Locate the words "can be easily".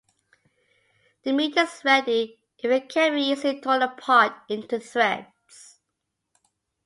2.89-3.61